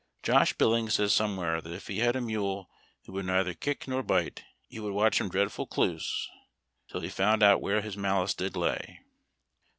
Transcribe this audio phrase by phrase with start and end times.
[0.23, 2.71] Josh Billings says somewhere that if he had a mule
[3.05, 6.25] who would neither kick nor bite he would watch him dreadful" cluss"
[6.89, 9.01] till he found out where his malice did lay.